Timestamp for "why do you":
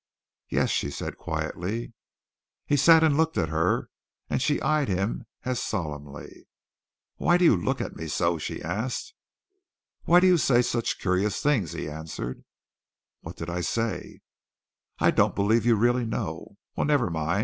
7.17-7.55, 10.05-10.39